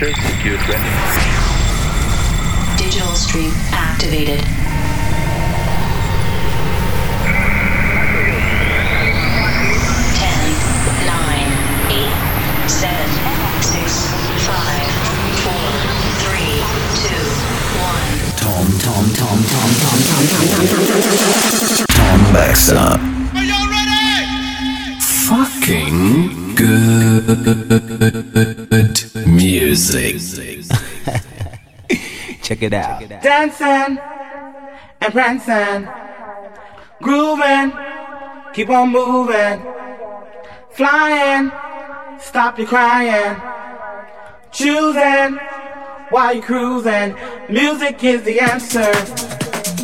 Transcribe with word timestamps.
Sector 0.00 0.56
Digital 2.78 3.14
stream 3.14 3.52
activated. 3.70 4.59
Check 32.50 32.62
it 32.62 32.72
out. 32.72 33.08
dancing 33.22 33.98
and 35.00 35.12
prancing, 35.12 35.88
grooving, 37.00 37.72
keep 38.52 38.68
on 38.70 38.90
moving, 38.90 39.62
flying, 40.70 41.52
stop 42.18 42.58
your 42.58 42.66
crying, 42.66 43.40
choosing 44.50 45.38
while 46.08 46.34
you're 46.34 46.42
cruising. 46.42 47.14
Music 47.48 48.02
is 48.02 48.24
the 48.24 48.40
answer 48.40 48.92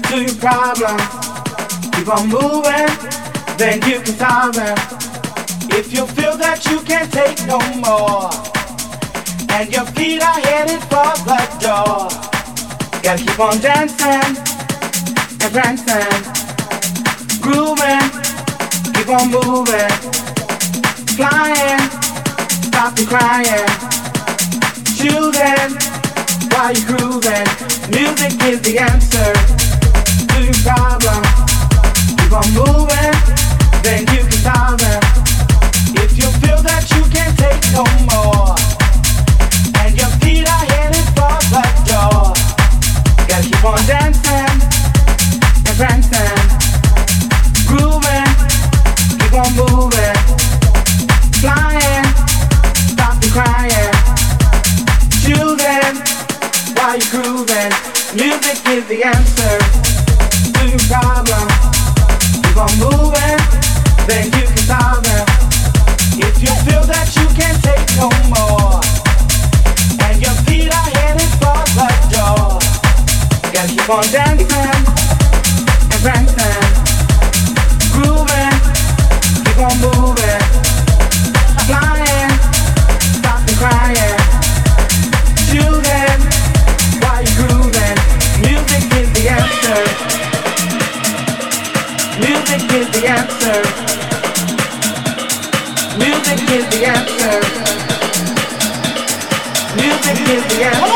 to 0.08 0.22
your 0.22 0.34
problems. 0.42 1.06
Keep 1.94 2.08
on 2.08 2.28
moving, 2.28 2.90
then 3.58 3.80
you 3.88 4.00
can 4.00 4.14
solve 4.16 4.56
them. 4.56 4.76
If 5.70 5.92
you 5.92 6.04
feel 6.04 6.36
that 6.38 6.66
you 6.68 6.80
can't 6.80 7.12
take 7.12 7.38
no 7.46 7.60
more, 7.78 8.28
and 9.52 9.72
your 9.72 9.86
feet 9.94 10.20
are 10.20 10.40
headed 10.40 10.82
for 10.90 11.14
the 11.24 11.58
door. 11.60 12.35
Gotta 13.06 13.22
keep 13.22 13.38
on 13.38 13.60
dancing 13.60 14.34
and 15.38 15.52
prancing, 15.54 16.10
grooving, 17.40 18.02
keep 18.94 19.08
on 19.08 19.30
moving, 19.30 19.94
flying, 21.14 21.78
stop 22.66 22.98
your 22.98 23.06
crying, 23.06 23.70
choosing 24.98 25.70
while 26.50 26.74
you're 26.74 26.98
grooving. 26.98 27.46
Music 27.94 28.34
is 28.42 28.60
the 28.62 28.74
answer 28.80 29.32
to 30.26 30.42
your 30.42 30.58
problem. 30.66 31.22
Keep 32.18 32.32
on 32.34 32.48
moving, 32.58 33.14
then 33.86 34.00
you 34.10 34.26
can 34.26 34.42
solve 34.42 34.80
them. 34.80 35.02
If 36.02 36.18
you 36.18 36.26
feel 36.42 36.60
that 36.60 36.90
you 36.90 37.06
can't 37.14 37.38
take 37.38 37.62
no 37.70 37.86
more, 38.10 38.65
then 64.06 64.26
you 64.26 64.46
can 64.46 64.56
solve 64.56 65.02
them. 65.02 65.26
If 66.18 66.40
you 66.40 66.52
feel 66.64 66.84
that 66.86 67.10
you 67.16 67.26
can't 67.34 67.60
take 67.62 67.86
no 67.98 68.08
more, 68.30 68.65
Music 95.98 96.50
is 96.50 96.68
the 96.70 96.84
answer. 96.86 97.40
Music 99.76 100.18
is 100.28 100.44
the 100.48 100.64
answer. 100.64 100.95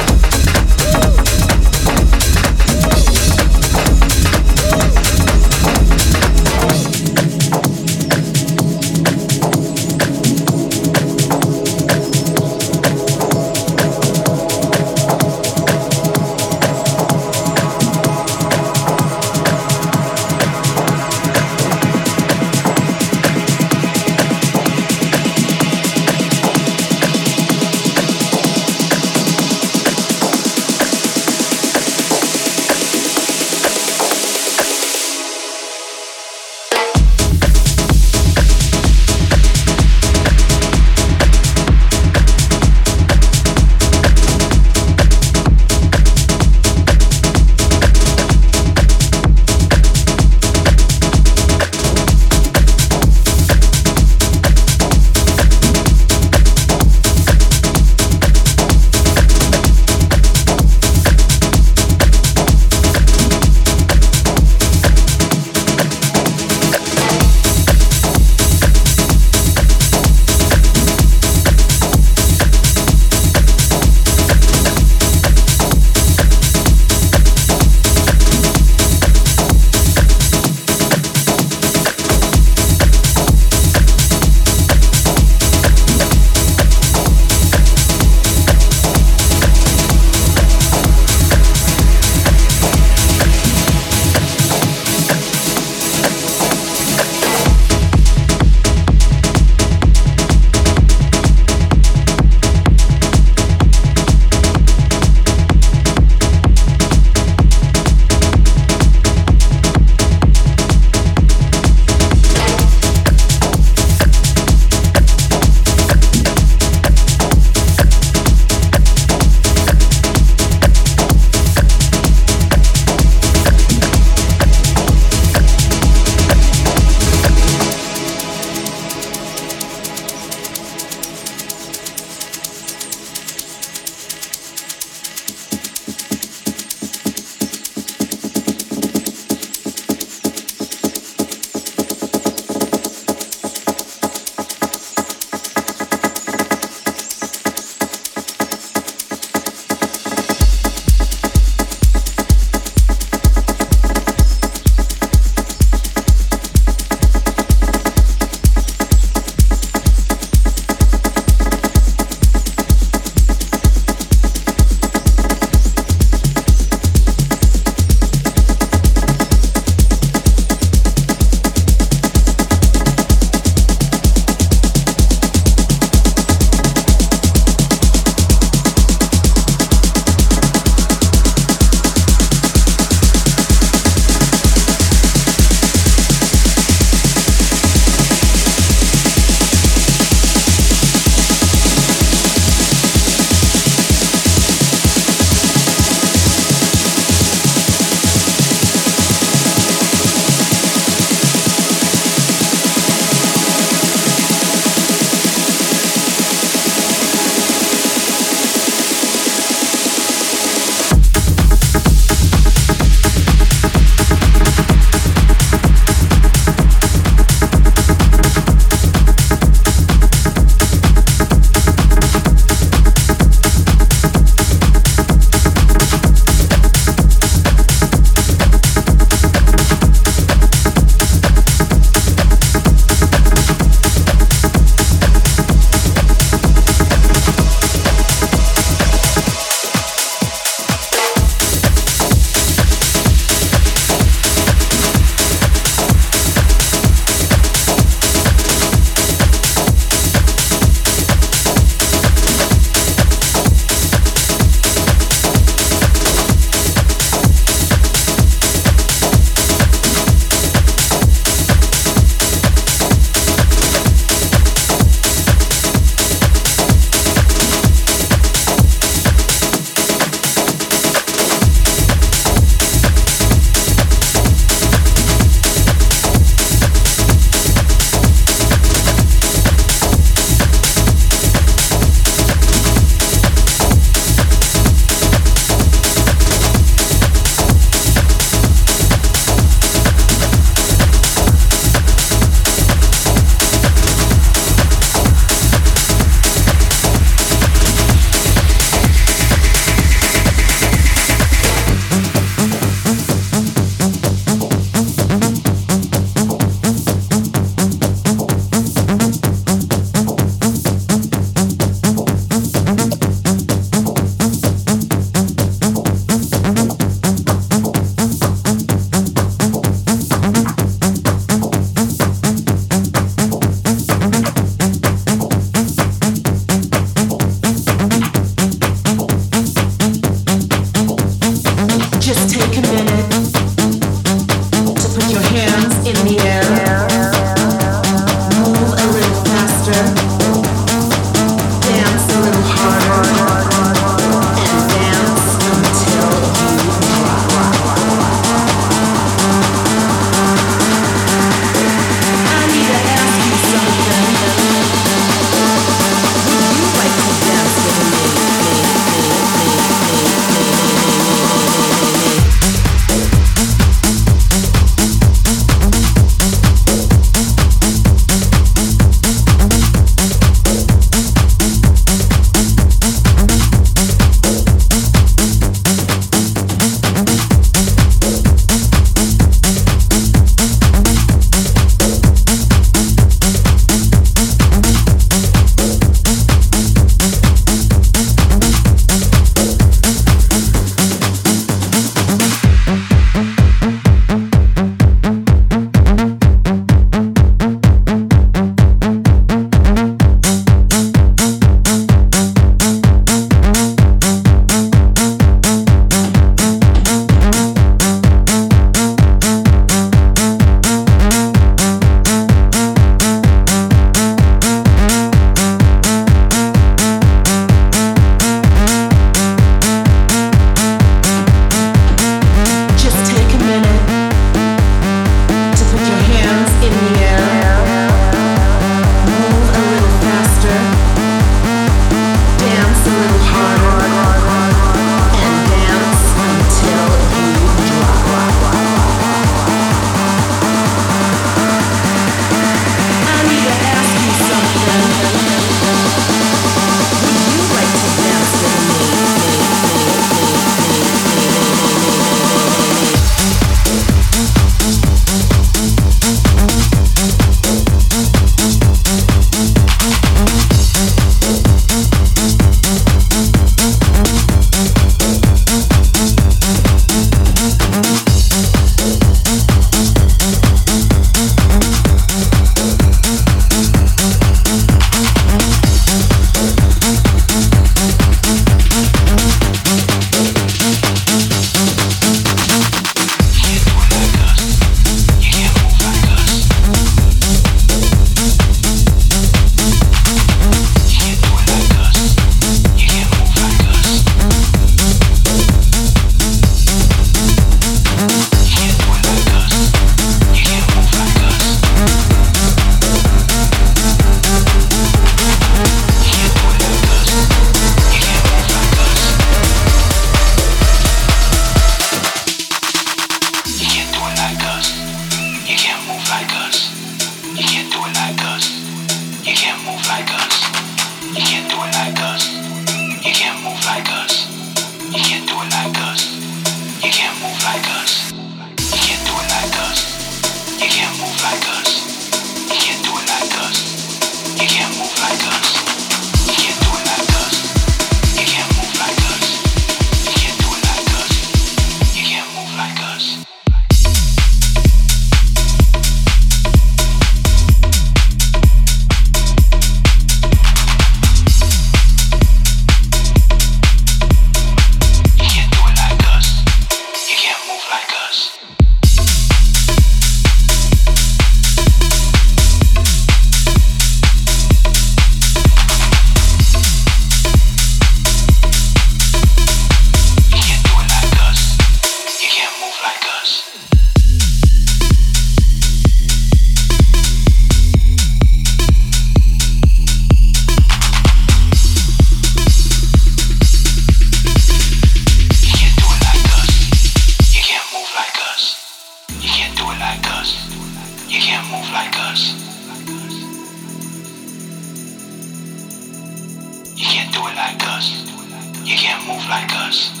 like 599.31 599.55
us. 599.55 600.00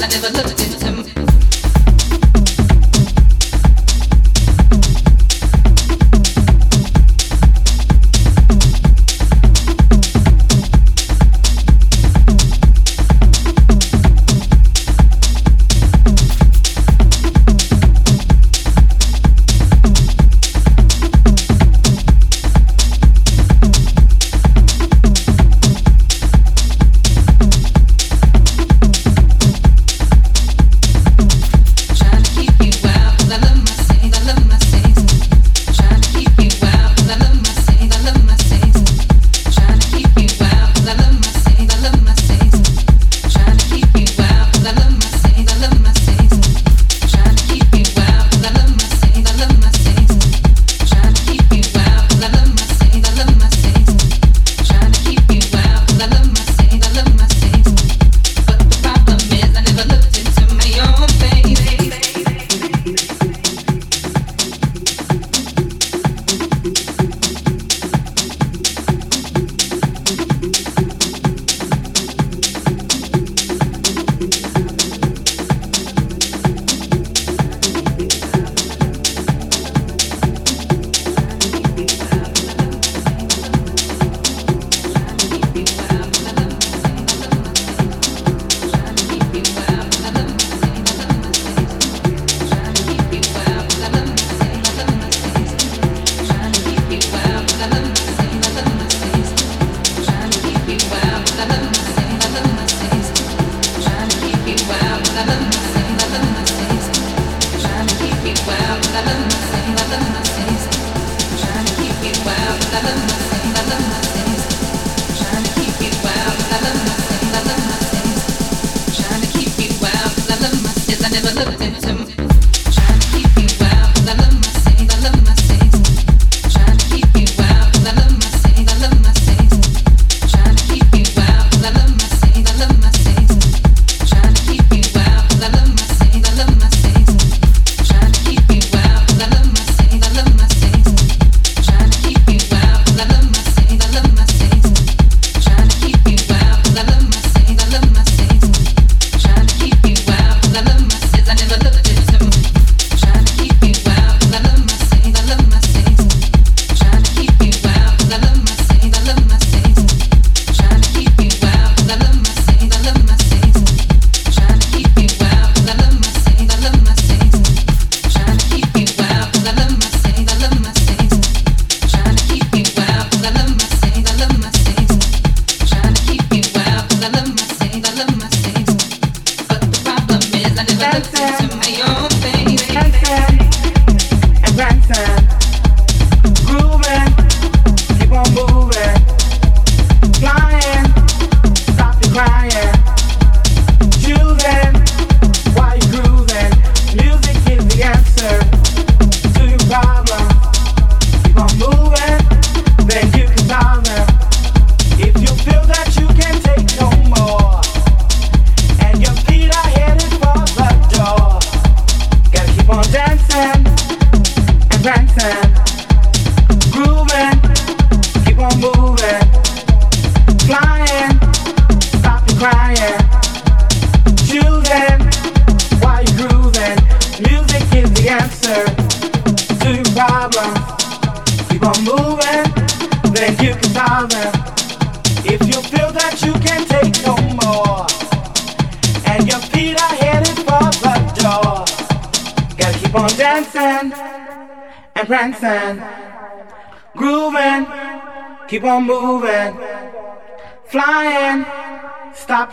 I 0.00 0.06
never 0.06 0.28
looked 0.28 0.60
at 0.60 0.67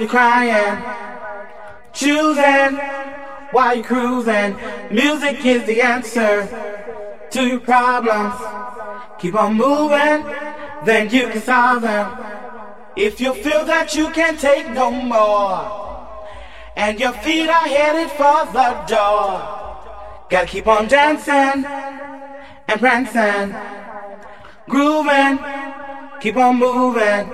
your 0.05 0.11
crying. 0.11 0.83
Choosing 1.93 2.79
while 3.51 3.75
you're 3.75 3.83
cruising. 3.83 4.57
Music 4.91 5.45
is 5.45 5.65
the 5.65 5.81
answer 5.81 6.47
to 7.31 7.47
your 7.47 7.59
problems. 7.59 8.35
Keep 9.19 9.35
on 9.35 9.55
moving, 9.55 10.25
then 10.83 11.09
you 11.09 11.29
can 11.29 11.41
solve 11.41 11.81
them. 11.81 12.17
If 12.95 13.19
you 13.19 13.33
feel 13.33 13.65
that 13.65 13.95
you 13.95 14.09
can't 14.11 14.39
take 14.39 14.69
no 14.69 14.91
more, 14.91 16.07
and 16.75 16.99
your 16.99 17.13
feet 17.13 17.49
are 17.49 17.67
headed 17.67 18.11
for 18.11 18.45
the 18.51 18.69
door, 18.87 19.31
gotta 20.29 20.47
keep 20.47 20.67
on 20.67 20.87
dancing 20.87 21.65
and 22.67 22.79
prancing, 22.79 23.55
grooving, 24.69 25.39
keep 26.21 26.37
on 26.37 26.57
moving, 26.57 27.31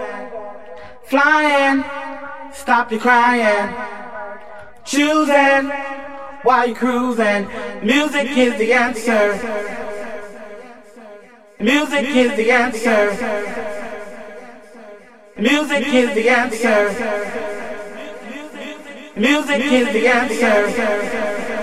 flying 1.06 1.84
stop 2.54 2.92
your 2.92 3.00
crying. 3.00 3.74
Choosing 4.84 5.72
while 6.44 6.68
you're 6.68 6.76
cruising. 6.76 7.48
Music 7.84 8.38
is 8.38 8.58
the 8.58 8.74
answer. 8.74 9.34
Music 11.60 12.06
is 12.08 12.36
the 12.36 12.52
answer. 12.52 13.12
Music 15.38 15.88
is 15.88 16.16
the 16.16 16.30
answer. 16.30 17.62
Music 19.16 19.62
is 19.62 19.94
the 19.94 20.08
answer. 20.08 21.61